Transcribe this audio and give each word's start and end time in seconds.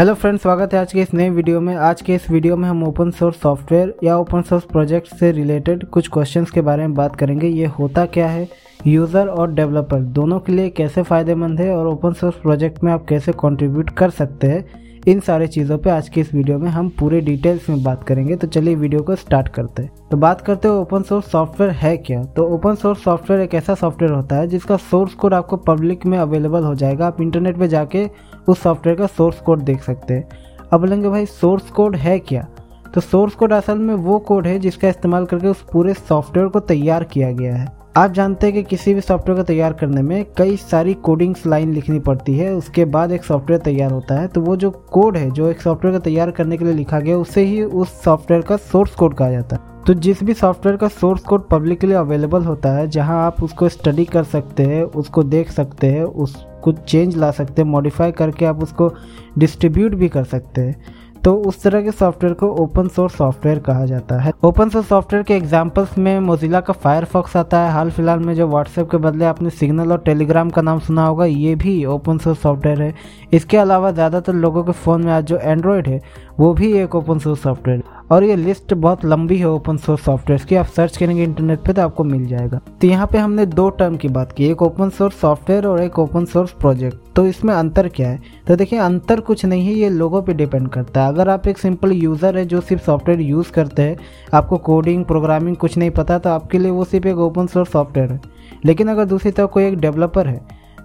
Hello 0.00 0.12
friends 0.14 0.42
स्वागत 0.42 0.74
है 0.74 0.78
आज 0.80 0.92
के 0.92 1.00
इस 1.00 1.12
नए 1.14 1.28
वीडियो 1.30 1.60
में। 1.60 1.74
आज 1.76 2.00
के 2.02 2.14
इस 2.14 2.30
वीडियो 2.30 2.56
में 2.56 2.68
हम 2.68 2.82
ओपन 2.84 3.10
सोर्स 3.10 3.40
सॉफ्टवेयर 3.40 3.92
या 4.04 4.16
ओपन 4.18 4.42
सोर्स 4.42 4.64
प्रोजेक्ट 4.64 5.08
से 5.16 5.32
रिलेटेड 5.32 5.84
कुछ 5.86 6.08
क्वेश्चंस 6.08 6.50
के 6.50 6.60
बारे 6.60 6.82
में 6.82 6.94
बात 6.94 7.16
करेंगे। 7.16 7.48
ये 7.48 7.66
होता 7.78 8.04
क्या 8.06 8.28
है? 8.28 8.48
यूज़र 8.86 9.26
और 9.26 9.52
डेवलपर 9.54 10.00
दोनों 10.18 10.38
के 10.40 10.52
लिए 10.52 10.70
कैसे 10.70 11.02
फ़ायदेमंद 11.02 11.60
है 11.60 11.70
और 11.76 11.86
ओपन 11.86 12.12
सोर्स 12.12 12.36
प्रोजेक्ट 12.36 12.82
में 12.84 12.92
आप 12.92 13.04
कैसे 13.08 13.32
कंट्रीब्यूट 13.32 13.90
कर 13.90 14.10
सकते 14.10 14.46
हैं? 14.46 14.64
इन 15.08 15.20
सारे 15.20 15.46
चीज़ों 15.46 15.76
पे 15.78 15.90
आज 15.90 16.08
की 16.08 16.20
इस 16.20 16.32
वीडियो 16.34 16.58
में 16.58 16.68
हम 16.70 16.88
पूरे 16.88 17.20
डिटेल्स 17.20 17.68
में 17.70 17.82
बात 17.82 18.02
करेंगे। 18.04 18.36
तो 18.36 18.46
चलिए 18.46 18.74
वीडियो 18.74 19.02
को 19.02 19.14
स्टार्ट 19.14 19.48
करते 19.48 19.82
हैं। 19.82 20.08
तो 20.10 20.16
बात 20.16 20.40
करते 20.40 20.68
हैं 20.68 20.74
ओपन 20.74 21.02
सोर्स 21.02 21.30
सॉफ्टवेयर 21.30 21.72
है 21.72 21.96
क्या? 21.96 22.22
तो 22.24 22.44
ओपन 22.46 22.74
सोर्स 22.74 23.02
सॉफ्टवेयर 23.04 23.42
एक 23.42 23.54
ऐसा 23.54 23.74
सॉफ्टवेयर 23.74 24.12
होता 24.12 24.36
है 24.36 24.46
जिसका 24.46 24.76
सोर्स 24.76 25.14
कोड 25.14 25.34
आपको 25.34 25.56
पब्लिक 25.56 26.06
में 26.06 26.18
अवेलेबल 26.18 26.64
हो 26.64 26.74
जाएगा। 26.74 27.06
आप 27.06 27.20
इंटरनेट 27.20 27.58
पर 27.58 27.66
जाके 27.66 28.06
उस 28.48 28.62
सॉफ्टवेयर 28.62 28.98
का 28.98 29.06
सोर्स 29.06 29.40
कोड 29.40 29.62
देख 29.62 29.82
सकते 29.82 30.14
हैं। 30.14 30.28
अब 30.72 30.80
बोलेंगे 30.80 31.08
भाई 31.08 31.26
सोर्स 31.26 31.70
कोड 31.70 31.96
है 31.96 32.18
क्या? 32.18 32.46
तो 32.94 33.00
सोर्स 33.00 33.34
कोड 33.34 33.52
असल 33.52 33.78
में 33.78 33.94
वो 33.94 34.18
कोड 34.18 34.46
है 34.46 34.58
जिसका 34.58 34.88
इस्तेमाल 34.88 35.26
करके 35.26 35.48
उस 35.48 35.64
पूरे 35.72 35.94
सॉफ्टवेयर 35.94 36.48
को 36.48 36.60
तैयार 36.60 37.04
किया 37.04 37.32
गया 37.32 37.56
है। 37.56 37.79
आप 37.96 38.12
जानते 38.12 38.46
हैं 38.46 38.54
कि 38.54 38.62
किसी 38.62 38.92
भी 38.94 39.00
सॉफ्टवेयर 39.00 39.36
को 39.38 39.42
तैयार 39.44 39.72
करने 39.72 40.02
में 40.02 40.24
कई 40.38 40.56
सारी 40.56 40.92
कोडिंग्स 40.94 41.46
लाइन 41.46 41.72
लिखनी 41.74 41.98
पड़ती 41.98 42.34
है, 42.34 42.52
उसके 42.54 42.84
बाद 42.84 43.12
एक 43.12 43.24
सॉफ्टवेयर 43.24 43.60
तैयार 43.60 43.90
होता 43.92 44.14
है। 44.14 44.28
तो 44.28 44.40
वो 44.40 44.54
जो 44.56 44.70
कोड 44.70 45.16
है, 45.16 45.30
जो 45.30 45.48
एक 45.50 45.60
सॉफ्टवेयर 45.60 45.96
को 45.96 46.04
तैयार 46.04 46.30
करने 46.30 46.56
के 46.56 46.64
लिए 46.64 46.74
लिखा 46.74 47.00
गया, 47.00 47.16
उसे 47.16 47.44
ही 47.44 47.62
उस 47.62 48.02
सॉफ्टवेयर 48.02 48.42
का 48.42 48.56
सोर्स 48.56 48.94
कोड 48.94 49.14
कहा 49.14 49.30
जाता 49.30 49.56
है। 49.56 49.84
तो 49.86 49.94
जिस 49.94 50.22
भी 50.24 50.34
सॉफ्टवेयर 50.34 50.76
का 50.76 50.88
सोर्स 50.88 51.22
कोड 51.22 51.48
पब्लिकली 51.48 51.92
अवेलेबल 51.92 52.42
होता 52.42 52.72
है, 52.72 52.86
जहाँ 52.88 53.20
आप 53.26 53.42
उसको 53.42 53.68
स्टडी 53.68 54.04
कर 54.04 54.24
सकते 54.24 54.62
हैं, 54.62 54.82
उसको 54.82 55.22
देख 55.22 55.50
सकते 55.50 55.86
हैं, 55.86 56.02
उसको 56.02 56.72
चेंज 56.72 57.16
ला 57.16 57.30
सकते 57.30 57.62
हैं 57.62 57.68
मॉडिफाई 57.68 58.12
करके 58.12 58.44
आप 58.44 58.62
उसको 58.62 58.92
डिस्ट्रीब्यूट 59.38 59.94
भी 59.94 60.08
कर 60.08 60.24
सकते 60.24 60.60
हैं। 60.60 60.99
तो 61.24 61.34
उस 61.46 61.62
तरह 61.62 61.82
के 61.82 61.90
सॉफ्टवेयर 61.90 62.34
को 62.34 62.46
ओपन 62.62 62.88
सोर्स 62.88 63.14
सॉफ्टवेयर 63.14 63.58
कहा 63.58 63.84
जाता 63.86 64.18
है। 64.20 64.32
ओपन 64.44 64.68
सोर्स 64.70 64.86
सॉफ्टवेयर 64.88 65.24
के 65.24 65.34
एग्जाम्पल्स 65.34 65.96
में 65.98 66.18
मोजिला 66.20 66.60
का 66.60 66.72
फायरफॉक्स 66.74 67.36
आता 67.36 67.58
है। 67.60 67.72
हाल 67.72 67.90
फ़िलहाल 67.90 68.20
में 68.20 68.34
जो 68.34 68.46
व्हाट्सएप 68.48 68.90
के 68.90 68.96
बदले 68.98 69.24
आपने 69.24 69.50
सिग्नल 69.50 69.92
और 69.92 69.98
टेलीग्राम 69.98 70.50
का 70.50 70.62
नाम 70.62 70.78
सुना 70.80 71.04
होगा, 71.06 71.24
ये 71.24 71.54
भी 71.54 71.84
ओपन 71.86 72.18
सोर्स 72.18 72.40
सॉफ्टवेयर 72.42 72.82
है। 72.82 72.94
इसके 73.32 73.56
अलावा 73.56 73.90
ज़्यादातर 73.90 74.32
लोगों 74.34 74.64
के 74.64 74.72
फ़ोन 74.74 75.04
में 75.04 75.12
आज 75.12 75.24
जो 75.24 75.38
एंड्रॉयड 75.38 75.88
है 75.88 76.00
वो 76.40 76.52
भी 76.54 76.72
एक 76.72 76.94
ओपन 76.94 77.18
सोर्स 77.18 77.42
सॉफ्टवेयर 77.42 77.82
और 78.12 78.24
ये 78.24 78.36
लिस्ट 78.36 78.72
बहुत 78.74 79.04
लंबी 79.04 79.36
है 79.38 79.48
ओपन 79.48 79.76
सोर्स 79.76 80.04
सॉफ्टवेयर 80.04 80.44
की, 80.44 80.54
आप 80.56 80.66
सर्च 80.66 80.96
करेंगे 80.96 81.22
इंटरनेट 81.22 81.58
पे 81.58 81.72
तो 81.72 81.82
आपको 81.82 82.04
मिल 82.04 82.24
जाएगा। 82.26 82.60
तो 82.80 82.86
यहाँ 82.86 83.06
पे 83.06 83.18
हमने 83.18 83.44
दो 83.46 83.68
टर्म 83.70 83.96
की 83.96 84.08
बात 84.08 84.32
की, 84.32 84.46
एक 84.46 84.62
ओपन 84.62 84.90
सोर्स 84.90 85.20
सॉफ्टवेयर 85.20 85.66
और 85.66 85.82
एक 85.82 85.98
ओपन 85.98 86.24
सोर्स 86.24 86.52
प्रोजेक्ट 86.52 86.96
तो 87.16 87.26
इसमें 87.26 87.52
अंतर 87.54 87.88
क्या 87.88 88.08
है? 88.08 88.20
तो 88.48 88.56
देखिए, 88.56 88.78
अंतर 88.78 89.20
कुछ 89.20 89.44
नहीं 89.44 89.66
है, 89.66 89.72
ये 89.72 89.88
लोगों 89.88 90.22
पे 90.22 90.34
डिपेंड 90.34 90.68
करता 90.68 91.02
है। 91.02 91.08
अगर 91.08 91.28
आप 91.28 91.48
एक 91.48 91.58
सिंपल 91.58 91.92
यूज़र 91.92 92.38
है 92.38 92.44
जो 92.44 92.60
सिर्फ़ 92.60 92.84
सॉफ्टवेयर 92.84 93.20
यूज़ 93.20 93.50
करते 93.52 93.82
हैं, 93.82 93.96
आपको 94.34 94.58
कोडिंग 94.60 95.04
प्रोग्रामिंग 95.04 95.56
कुछ 95.56 95.76
नहीं 95.78 95.90
पता 95.90 96.18
तो 96.18 96.30
आपके 96.30 96.58
लिए 96.58 96.70
वो 96.70 96.84
सिर्फ़ 96.84 97.08
एक 97.08 97.18
ओपन 97.18 97.46
सोर्स 97.46 97.72
सॉफ्टवेयर 97.72 98.12
है। 98.12 98.20
लेकिन 98.64 98.88
अगर 98.88 99.04
दूसरी 99.04 99.30
तरफ़ 99.30 99.50
कोई 99.50 99.64
एक 99.64 99.78
डेवलपर 99.78 100.26
है 100.26 100.40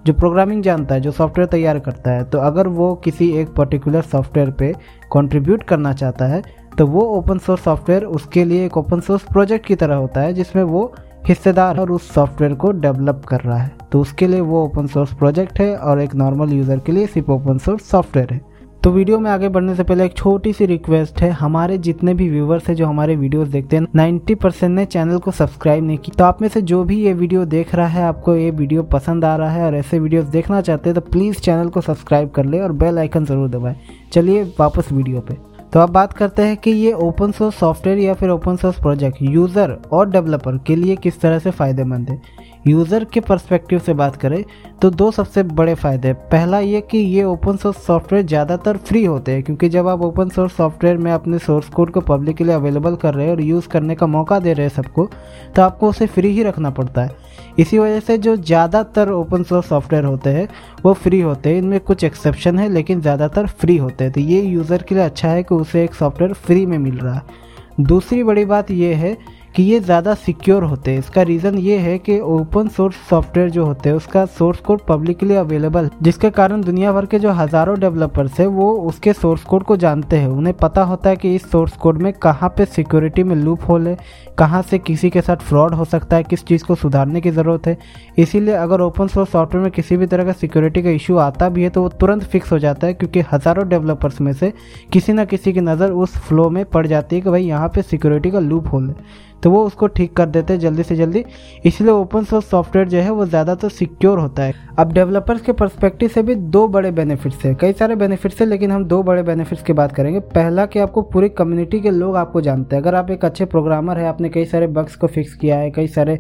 जो 0.06 0.14
प्रोग्रामिंग 0.14 0.61
जानता 0.64 0.95
है, 0.95 1.02
जो 1.02 1.11
सॉफ्टवेयर 1.11 1.48
तैयार 1.50 1.80
करता 1.80 2.11
है 2.11 2.23
तो 2.23 2.39
अगर 2.39 2.67
वो 2.70 2.94
किसी 2.95 3.30
एक 3.31 3.53
पर्टिकुलर 3.56 4.02
सॉफ्टवेयर 4.03 4.52
पे 4.52 4.72
कंट्रीब्यूट 5.14 5.64
करना 5.64 5.94
चाहता 5.94 6.25
है 6.25 6.42
तो 6.78 6.86
वो 6.88 7.02
ओपन 7.17 7.38
सोर्स 7.38 7.64
सॉफ्टवेयर 7.64 8.03
उसके 8.06 8.44
लिए 8.45 8.66
एक 8.66 8.78
ओपन 8.78 9.00
सोर्स 9.00 9.23
प्रोजेक्ट 9.23 9.66
की 9.66 9.75
तरह 9.75 9.95
होता 9.95 10.22
है, 10.22 10.34
जिसमें 10.34 10.64
वो 10.64 10.94
हिस्सेदार 11.28 11.80
और 11.80 11.92
उस 11.92 12.14
सॉफ्टवेयर 12.14 12.53
को 12.53 12.72
डेवलप 12.73 13.22
कर 13.25 13.42
रहा 13.42 13.58
है। 13.58 13.72
तो 13.92 14.00
उसके 14.02 14.28
लिए 14.28 14.42
वो 14.42 14.64
ओपन 14.64 14.88
सोर्स 14.88 15.14
प्रोजेक्ट 15.14 15.59
है 15.59 15.75
और 15.78 16.02
एक 16.02 16.16
नॉर्मल 16.16 16.53
यूज़र 16.53 16.80
के 16.80 16.92
लिए 16.92 17.06
सिर्फ़ 17.08 17.31
ओपन 17.31 17.58
सोर्स 17.58 17.90
सॉफ्टवेयर 17.92 18.34
है। 18.34 18.42
तो 18.86 18.89
वीडियो 18.91 19.17
में 19.19 19.30
आगे 19.31 19.47
बढ़ने 19.50 19.73
से 19.75 19.83
पहले 19.83 20.05
एक 20.05 20.14
छोटी 20.14 20.52
सी 20.53 20.66
रिक्वेस्ट 20.66 21.22
है। 21.22 21.30
हमारे 21.31 21.78
जितने 21.78 22.14
भी 22.14 22.28
व्यूवर्स 22.30 22.67
है 22.69 22.75
जो 22.75 22.86
हमारे 22.86 23.16
वीडियोस 23.16 23.47
देखते 23.47 23.75
हैं 23.75 23.88
90 23.95 24.36
परसेंट 24.36 24.72
ने 24.72 24.86
चैनल 24.86 25.17
को 25.17 25.31
सब्सक्राइब 25.31 25.83
नहीं 25.83 25.97
की। 25.97 26.11
तो 26.11 26.23
आप 26.23 26.41
में 26.41 26.47
से 26.47 26.61
जो 26.64 26.83
भी 26.83 27.00
ये 27.03 27.13
वीडियो 27.13 27.46
देख 27.46 27.73
रहा 27.75 27.88
है, 27.88 28.03
आपको 28.03 28.35
ये 28.35 28.51
वीडियो 28.51 28.84
पसंद 28.84 29.25
आ 29.25 29.35
रहा 29.35 29.50
है 29.50 29.66
और 29.66 29.75
ऐसे 29.75 30.00
वीडियोस 30.00 30.25
देखना 30.28 30.62
चाहते 30.62 30.90
हैं 30.90 30.96
तो 30.96 31.09
प्लीज़ 31.09 31.40
चैनल 31.40 31.69
को 31.69 31.81
सब्सक्राइब 31.81 32.29
कर 32.29 32.46
ले 32.46 32.59
और 32.59 32.72
बेल 32.73 33.00
आइकन 33.00 33.25
ज़रूर 33.25 33.50
दबाए। 33.50 33.75
चलिए 34.13 34.44
वापस 34.59 34.91
वीडियो 34.91 35.22
पे। 35.22 35.38
तो 35.73 35.79
अब 35.79 35.90
बात 35.90 36.13
करते 36.13 36.41
हैं 36.41 36.57
कि 36.57 36.72
ये 36.72 36.91
ओपन 36.94 37.31
सोर्स 37.31 37.56
सॉफ्टवेयर 37.56 38.00
या 38.00 38.13
फिर 38.13 38.29
ओपन 38.29 38.56
सोर्स 38.56 38.79
प्रोजेक्ट 38.79 39.22
यूज़र 39.22 39.78
और 39.91 40.09
डेवलपर 40.09 40.57
के 40.57 40.75
लिए 40.75 40.96
किस 40.96 41.19
तरह 41.22 41.40
से 41.40 41.52
फ़ायदेमंद 41.52 42.09
है। 42.09 42.22
यूज़र 42.66 43.03
के 43.03 43.20
पर्सपेक्टिव 43.20 43.80
से 43.80 43.94
बात 43.94 44.16
करें 44.16 44.44
तो 44.81 44.90
दो 44.92 45.09
सबसे 45.12 45.44
बड़े 45.44 45.74
फ़ायदे 45.76 46.14
पहला 46.31 46.59
ये 46.59 46.80
कि 46.81 46.98
ये 46.98 47.24
ओपन 47.24 47.58
सोर्स 47.58 47.78
सॉफ्टवेयर 47.86 48.26
ज़्यादातर 48.26 48.78
फ्री 48.78 49.03
होते 49.06 49.31
हैं, 49.31 49.44
क्योंकि 49.44 49.70
जब 49.70 49.88
आप 49.88 50.02
ओपन 50.02 50.30
सोर्स 50.30 50.56
सॉफ्टवेयर 50.56 50.98
में 50.98 51.12
अपने 51.12 51.40
सोर्स 51.40 51.70
कोड 51.70 51.92
को 51.92 52.02
पब्लिक 52.03 52.38
के 52.38 52.44
लिए 52.44 52.53
अवेलेबल 52.56 52.96
कर 52.96 53.14
रहे 53.14 53.26
हैं 53.26 53.34
और 53.34 53.42
यूज़ 53.42 53.68
करने 53.68 53.96
का 53.96 54.08
मौका 54.08 54.40
दे 54.40 54.53
रहे 54.53 54.66
हैं 54.68 54.74
सबको 54.74 55.09
तो 55.56 55.62
आपको 55.62 55.90
उसे 55.90 56.06
फ्री 56.08 56.30
ही 56.30 56.44
रखना 56.44 56.70
पड़ता 56.72 57.03
है। 57.03 57.24
इसी 57.59 57.78
वजह 57.80 58.00
से 58.00 58.18
जो 58.18 58.36
ज़्यादातर 58.38 59.09
ओपन 59.12 59.44
सोर्स 59.44 59.68
सॉफ्टवेयर 59.68 60.06
होते 60.06 60.30
हैं, 60.30 60.47
वो 60.84 60.94
फ्री 60.96 61.20
होते 61.22 61.50
हैं। 61.50 61.58
इनमें 61.58 61.80
कुछ 61.82 62.03
एक्सेप्शन 62.03 62.59
है, 62.59 62.70
लेकिन 62.70 63.02
ज़्यादातर 63.02 63.47
फ्री 63.47 63.78
होते 63.78 64.03
हैं। 64.03 64.14
तो 64.14 64.22
ये 64.22 64.42
यूज़र 64.42 64.84
के 64.84 64.96
लिए 64.96 65.03
अच्छा 65.03 65.30
है 65.30 65.44
कि 65.44 65.56
उसे 65.56 65.84
एक 65.84 65.94
सॉफ्टवेयर 65.96 66.34
फ्री 66.36 66.66
में 66.66 66.78
मिल 66.80 66.97
रहा 66.97 67.16
है। 67.16 67.44
दूसरी 67.82 68.24
बड़ी 68.24 68.46
बात 68.46 68.72
यह 68.72 68.97
है 68.97 69.18
कि 69.55 69.63
ये 69.63 69.79
ज़्यादा 69.79 70.13
सिक्योर 70.16 70.63
होते 70.63 70.91
हैं। 70.91 70.99
इसका 70.99 71.21
रीज़न 71.23 71.57
ये 71.57 71.77
है 71.77 71.97
कि 71.99 72.19
ओपन 72.21 72.67
सोर्स 72.67 72.95
सॉफ्टवेयर 73.09 73.49
जो 73.49 73.66
होते 73.66 73.89
हैं, 73.89 73.95
उसका 73.95 74.25
सोर्स 74.27 74.59
कोड 74.59 74.81
पब्लिकली 74.88 75.35
अवेलेबल 75.35 75.89
जिसके 76.01 76.29
कारण 76.31 76.61
दुनिया 76.61 76.91
भर 76.93 77.05
के 77.05 77.19
जो 77.19 77.31
हज़ारों 77.31 77.79
डेवलपर्स 77.79 78.39
है, 78.39 78.47
वो 78.47 78.71
उसके 78.83 79.13
सोर्स 79.13 79.43
कोड 79.43 79.63
को 79.63 79.77
जानते 79.77 80.17
हैं। 80.17 80.27
उन्हें 80.27 80.55
पता 80.57 80.83
होता 80.83 81.09
है 81.09 81.16
कि 81.16 81.33
इस 81.35 81.49
सोर्स 81.51 81.77
कोड 81.77 82.01
में 82.01 82.11
कहाँ 82.16 82.49
पे 82.57 82.66
सिक्योरिटी 82.66 83.23
में 83.23 83.35
लूप 83.35 83.67
होल 83.69 83.88
है, 83.88 83.97
कहाँ 84.38 84.61
से 84.61 84.79
किसी 84.79 85.09
के 85.09 85.21
साथ 85.21 85.38
फ्रॉड 85.39 85.73
हो 85.73 85.85
सकता 85.85 86.17
है, 86.17 86.23
किस 86.25 86.45
चीज़ 86.45 86.63
को 86.63 86.75
सुधारने 86.75 87.22
की 87.22 87.31
ज़रूरत 87.31 87.67
है। 87.67 87.77
इसीलिए 88.17 88.53
अगर 88.55 88.81
ओपन 88.81 89.07
सोर्स 89.07 89.31
सॉफ्टवेयर 89.31 89.63
में 89.63 89.72
किसी 89.72 89.97
भी 89.97 90.05
तरह 90.05 90.25
का 90.25 90.31
सिक्योरिटी 90.33 90.81
का 90.83 90.89
इशू 90.91 91.17
आता 91.19 91.49
भी 91.49 91.63
है 91.63 91.69
तो 91.69 91.81
वो 91.81 91.89
तुरंत 91.91 92.23
फिक्स 92.25 92.51
हो 92.51 92.59
जाता 92.59 92.87
है, 92.87 92.93
क्योंकि 92.93 93.23
हज़ारों 93.31 93.67
डेवलपर्स 93.69 94.22
में 94.22 94.31
से 94.33 94.53
किसी 94.93 95.13
न 95.13 95.25
किसी 95.25 95.53
की 95.53 95.61
नज़र 95.61 95.91
उस 95.93 96.17
फ्लो 96.19 96.49
में 96.49 96.63
पड़ 96.66 96.85
जाती 96.87 97.16
है 97.16 97.22
कि 97.22 97.29
भाई 97.29 97.43
यहाँ 97.45 97.69
पर 97.69 97.81
सिक्योरिटी 97.83 98.31
का 98.31 98.39
लूप 98.41 98.67
होल 98.73 98.89
है। 98.89 99.23
तो 99.44 99.51
वो 99.51 99.63
उसको 99.66 99.88
ठीक 99.88 100.16
कर 100.16 100.25
देते 100.25 100.53
हैं 100.53 100.59
जल्दी 100.59 100.84
से 100.84 100.96
जल्दी। 100.96 101.23
इसलिए 101.66 101.91
ओपन 101.91 102.23
सोर्स 102.23 102.46
सॉफ्टवेयर 102.46 102.88
जो 102.88 102.97
है, 102.97 103.09
वो 103.09 103.25
ज़्यादातर 103.25 103.69
सिक्योर 103.69 104.19
होता 104.19 104.44
है। 104.44 104.53
अब 104.79 104.91
डेवलपर्स 104.94 105.41
के 105.41 105.51
परस्पेक्टिव 105.53 106.09
से 106.09 106.23
भी 106.23 106.35
दो 106.35 106.68
बड़े 106.68 106.91
बेनिफिट्स 106.91 107.46
हैं। 107.46 107.56
कई 107.56 107.73
सारे 107.73 107.96
बेनिफिट्स 107.96 108.41
हैं, 108.41 108.47
लेकिन 108.47 108.72
हम 108.72 108.85
दो 108.85 109.01
बड़े 109.03 109.23
बेनिफिट्स 109.23 109.63
की 109.63 109.73
बात 109.73 109.91
करेंगे। 109.91 110.19
पहला 110.35 110.66
कि 110.66 110.79
आपको 110.79 111.01
पूरी 111.03 111.29
कम्युनिटी 111.31 111.79
के 111.79 111.91
लोग 111.91 112.16
आपको 112.16 112.41
जानते 112.41 112.75
हैं। 112.75 112.84
अगर 112.84 112.96
आप 112.96 113.12
एक 113.12 113.25
अच्छे 113.25 113.46
प्रोग्रामर 113.46 113.97
है, 113.97 114.07
आपने 114.07 114.29
कई 114.29 114.46
सारे 114.46 114.68
बग्स 114.69 114.96
को 114.96 115.07
फिक्स 115.07 115.34
किया 115.35 115.57
है, 115.57 115.72
कई 115.72 115.88
सारे 115.88 116.19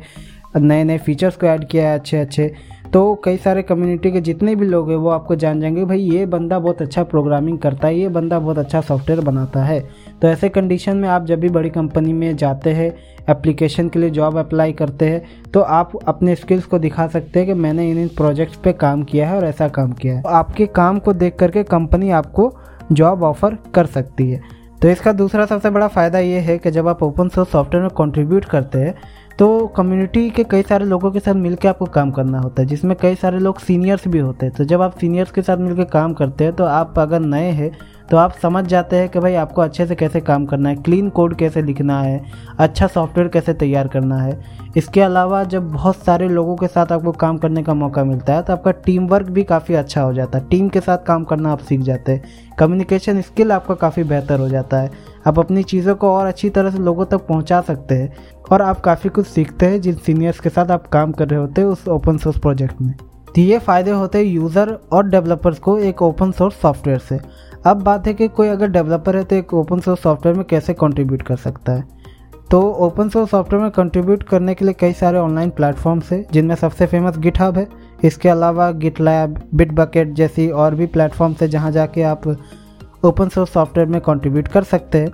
नए 0.57 0.83
नए 0.83 0.97
फीचर्स 0.97 1.35
को 1.35 1.47
ऐड 1.47 1.67
किया 1.67 1.89
है 1.89 1.99
अच्छे 1.99 2.17
अच्छे 2.17 2.51
तो 2.95 3.15
कई 3.23 3.37
सारे 3.37 3.61
कम्युनिटी 3.61 4.11
के 4.11 4.19
जितने 4.21 4.53
भी 4.55 4.65
लोग 4.65 4.89
हैं, 4.89 4.97
वो 4.97 5.09
आपको 5.09 5.35
जान 5.35 5.61
जाएँगे, 5.61 5.83
भाई, 5.85 5.99
ये 5.99 6.25
बंदा 6.25 6.59
बहुत 6.59 6.81
अच्छा 6.81 7.03
प्रोग्रामिंग 7.03 7.57
करता 7.59 7.87
है, 7.87 7.97
ये 7.99 8.07
बंदा 8.07 8.39
बहुत 8.39 8.57
अच्छा 8.57 8.81
सॉफ्टवेयर 8.81 9.21
बनाता 9.21 9.63
है। 9.63 9.79
तो 10.21 10.27
ऐसे 10.27 10.49
कंडीशन 10.49 10.97
में 10.97 11.07
आप 11.09 11.25
जब 11.25 11.39
भी 11.39 11.49
बड़ी 11.49 11.69
कंपनी 11.69 12.13
में 12.13 12.35
जाते 12.37 12.73
हैं 12.73 12.87
एप्लीकेशन 13.29 13.89
के 13.89 13.99
लिए 13.99 14.09
जॉब 14.09 14.37
अप्लाई 14.37 14.73
करते 14.73 15.09
हैं 15.09 15.51
तो 15.51 15.61
आप 15.61 15.91
अपने 16.07 16.35
स्किल्स 16.35 16.65
को 16.65 16.79
दिखा 16.79 17.07
सकते 17.07 17.39
हैं 17.39 17.47
कि 17.47 17.53
मैंने 17.53 17.89
इन 17.91 17.97
इन 17.97 18.07
प्रोजेक्ट्स 18.07 18.57
पे 18.57 18.73
काम 18.73 19.03
किया 19.03 19.29
है 19.29 19.37
और 19.37 19.45
ऐसा 19.45 19.67
काम 19.69 19.91
किया 19.91 20.15
है। 20.15 20.21
तो 20.21 20.29
आपके 20.29 20.65
काम 20.65 20.99
को 20.99 21.13
देख 21.13 21.35
करके 21.35 21.63
कंपनी 21.63 22.09
आपको 22.11 22.51
जॉब 22.91 23.23
ऑफ़र 23.23 23.57
कर 23.75 23.85
सकती 23.85 24.29
है। 24.31 24.41
तो 24.81 24.89
इसका 24.89 25.13
दूसरा 25.13 25.45
सबसे 25.45 25.69
बड़ा 25.69 25.87
फ़ायदा 25.87 26.19
ये 26.19 26.39
है 26.39 26.57
कि 26.57 26.71
जब 26.71 26.87
आप 26.87 27.03
ओपन 27.03 27.29
सोर्स 27.29 27.51
सॉफ्टवेयर 27.51 27.83
में 27.83 27.91
कंट्रीब्यूट 27.97 28.45
करते 28.45 28.79
हैं 28.79 28.95
तो 29.39 29.45
कम्युनिटी 29.67 30.29
के 30.29 30.43
कई 30.43 30.61
सारे 30.63 30.85
लोगों 30.85 31.11
के 31.11 31.19
साथ 31.19 31.33
मिलकर 31.35 31.69
आपको 31.69 31.85
काम 31.85 32.11
करना 32.11 32.39
होता 32.39 32.61
है, 32.61 32.67
जिसमें 32.67 32.95
कई 32.97 33.15
सारे 33.15 33.39
लोग 33.39 33.59
सीनियर्स 33.59 34.07
भी 34.07 34.19
होते 34.19 34.45
हैं। 34.45 34.55
तो 34.55 34.63
जब 34.63 34.81
आप 34.81 34.97
सीनियर्स 34.99 35.31
के 35.31 35.41
साथ 35.41 35.57
मिलकर 35.57 35.83
काम 35.85 36.13
करते 36.13 36.43
हैं 36.43 36.53
तो 36.55 36.63
आप 36.63 36.99
अगर 36.99 37.19
नए 37.19 37.49
हैं 37.51 37.71
तो 38.11 38.17
आप 38.17 38.33
समझ 38.41 38.63
जाते 38.65 38.95
हैं 38.95 39.07
कि 39.09 39.19
भाई 39.19 39.33
आपको 39.35 39.61
अच्छे 39.61 39.85
से 39.85 39.95
कैसे 39.95 40.19
काम 40.21 40.45
करना 40.45 40.69
है 40.69 40.75
क्लीन 40.75 41.09
कोड 41.09 41.35
कैसे 41.35 41.61
लिखना 41.61 42.01
है 42.01 42.21
अच्छा 42.59 42.87
सॉफ्टवेयर 42.87 43.27
कैसे 43.27 43.53
तैयार 43.53 43.87
करना 43.87 44.17
है। 44.17 44.39
इसके 44.77 45.01
अलावा 45.01 45.43
जब 45.43 45.71
बहुत 45.71 46.03
सारे 46.05 46.27
लोगों 46.29 46.55
के 46.55 46.67
साथ 46.67 46.91
आपको 46.91 47.11
काम 47.13 47.37
करने 47.37 47.63
का 47.63 47.73
मौका 47.73 48.03
मिलता 48.03 48.33
है 48.33 48.43
तो 48.43 48.53
आपका 48.53 48.71
टीम 48.85 49.07
वर्क 49.07 49.29
भी 49.29 49.43
काफ़ी 49.43 49.75
अच्छा 49.75 50.01
हो 50.01 50.13
जाता 50.13 50.37
है। 50.37 50.47
टीम 50.49 50.69
के 50.69 50.79
साथ 50.79 50.97
काम 50.97 51.23
करना 51.23 51.51
आप 51.51 51.59
सीख 51.59 51.81
जाते 51.81 52.11
हैं। 52.11 52.55
कम्युनिकेशन 52.59 53.21
स्किल 53.21 53.51
आपका 53.51 53.75
काफ़ी 53.75 54.03
बेहतर 54.03 54.39
हो 54.39 54.49
जाता 54.49 54.79
है। 54.79 54.91
आप 55.27 55.39
अपनी 55.39 55.63
चीज़ों 55.63 55.95
को 55.95 56.11
और 56.11 56.27
अच्छी 56.27 56.49
तरह 56.49 56.71
से 56.71 56.79
लोगों 56.79 57.05
तक 57.05 57.25
पहुँचा 57.27 57.61
सकते 57.61 57.95
हैं 57.95 58.13
और 58.51 58.61
आप 58.61 58.81
काफ़ी 58.81 59.09
कुछ 59.09 59.27
सीखते 59.27 59.65
हैं। 59.65 59.81
जिन 59.81 59.95
सीनियर्स 59.95 60.39
के 60.39 60.49
साथ 60.49 60.71
आप 60.71 60.87
काम 60.87 61.11
कर 61.11 61.27
रहे 61.27 61.39
होते 61.39 61.61
हैं 61.61 61.67
उस 61.67 61.87
ओपन 61.87 62.17
सोर्स 62.17 62.39
प्रोजेक्ट 62.39 62.81
में। 62.81 62.93
तो 63.35 63.41
ये 63.41 63.57
फ़ायदे 63.59 63.91
होते 63.91 64.17
हैं 64.17 64.25
यूज़र 64.25 64.69
और 64.93 65.07
डेवलपर्स 65.09 65.57
को 65.59 65.77
एक 65.79 66.01
ओपन 66.01 66.31
सोर्स 66.31 66.55
सॉफ्टवेयर 66.61 66.99
से। 66.99 67.19
अब 67.65 67.81
बात 67.83 68.07
है 68.07 68.13
कि 68.13 68.27
कोई 68.27 68.47
अगर 68.47 68.67
डेवलपर 68.67 69.15
है 69.17 69.23
तो 69.23 69.35
एक 69.35 69.53
ओपन 69.53 69.79
सोर्स 69.79 70.01
सॉफ्टवेयर 70.01 70.37
में 70.37 70.45
कैसे 70.45 70.73
कंट्रीब्यूट 70.73 71.21
कर 71.21 71.35
सकता 71.37 71.71
है? 71.71 71.83
तो 72.51 72.61
ओपन 72.85 73.09
सोर्स 73.09 73.31
सॉफ्टवेयर 73.31 73.63
में 73.63 73.71
कंट्रीब्यूट 73.71 74.23
करने 74.23 74.53
के 74.55 74.65
लिए 74.65 74.73
कई 74.73 74.93
सारे 74.93 75.17
ऑनलाइन 75.17 75.49
प्लेटफॉर्म्स 75.49 76.11
है, 76.11 76.25
जिनमें 76.33 76.55
सबसे 76.55 76.85
फ़ेमस 76.85 77.17
गिट 77.17 77.39
है। 77.39 77.67
इसके 78.03 78.29
अलावा 78.29 78.69
गिट 78.73 79.01
लैब 79.01 79.39
बिट 79.55 79.71
बकेट 79.71 80.13
जैसी 80.13 80.49
और 80.49 80.75
भी 80.75 80.85
प्लेटफॉर्म्स 80.87 81.41
है 81.41 81.47
जहाँ 81.47 81.71
जाके 81.71 82.03
आप 82.03 82.27
ओपन 83.05 83.29
सोर्स 83.29 83.53
सॉफ्टवेयर 83.53 83.89
में 83.89 84.01
कंट्रीब्यूट 84.01 84.47
कर 84.47 84.63
सकते 84.63 84.97
हैं। 84.97 85.11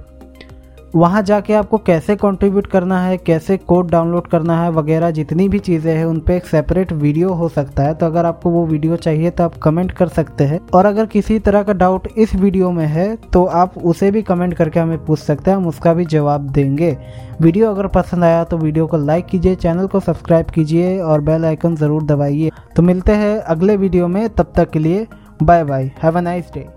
वहाँ 0.94 1.22
जाके 1.22 1.54
आपको 1.54 1.78
कैसे 1.80 2.16
कंट्रीब्यूट 2.16 2.66
करना 2.68 3.00
है, 3.02 3.18
कैसे 3.18 3.58
कोड 3.58 3.90
डाउनलोड 3.92 4.28
करना 4.28 4.62
है 4.62 4.72
वगैरह 4.72 5.12
जितनी 5.12 5.48
भी 5.50 5.60
चीज़ें 5.60 5.94
हैं, 5.94 6.06
उन 6.06 6.20
पर 6.20 6.34
एक 6.34 6.46
सेपरेट 6.46 6.92
वीडियो 6.94 7.30
हो 7.32 7.48
सकता 7.50 7.84
है। 7.84 7.94
तो 7.94 8.06
अगर 8.06 8.26
आपको 8.26 8.50
वो 8.50 8.66
वीडियो 8.66 8.96
चाहिए 8.98 9.30
तो 9.32 9.44
आप 9.44 9.56
कमेंट 9.58 9.92
कर 9.92 10.08
सकते 10.10 10.44
हैं। 10.44 10.60
और 10.70 10.86
अगर 10.86 11.06
किसी 11.06 11.38
तरह 11.40 11.64
का 11.64 11.74
डाउट 11.74 12.08
इस 12.10 12.36
वीडियो 12.36 12.72
में 12.72 12.86
है 12.88 13.16
तो 13.26 13.46
आप 13.46 13.78
उसे 13.80 14.12
भी 14.12 14.22
कमेंट 14.22 14.54
करके 14.54 14.80
हमें 14.80 15.06
पूछ 15.06 15.20
सकते 15.20 15.52
हैं, 15.52 15.58
हम 15.58 15.68
उसका 15.68 15.94
भी 15.94 16.06
जवाब 16.08 16.50
देंगे। 16.50 16.96
वीडियो 17.42 17.70
अगर 17.70 17.88
पसंद 17.90 18.24
आया 18.24 18.44
तो 18.44 18.58
वीडियो 18.58 18.88
को 18.88 18.98
लाइक 18.98 19.26
कीजिए 19.26 19.56
चैनल 19.58 19.88
को 19.88 20.00
सब्सक्राइब 20.02 20.50
कीजिए 20.50 21.00
और 21.02 21.22
बेल 21.22 21.46
आइकन 21.46 21.76
ज़रूर 21.76 22.04
दबाइए। 22.06 22.52
तो 22.76 22.84
मिलते 22.84 23.12
हैं 23.14 23.38
अगले 23.38 23.78
वीडियो 23.78 24.08
में, 24.08 24.28
तब 24.30 24.54
तक 24.56 24.70
के 24.70 24.80
लिए 24.80 25.08
bye 25.40 25.64
bye 25.64 25.92
have 26.04 26.18
a 26.18 26.22
nice 26.22 26.52
day 26.54 26.68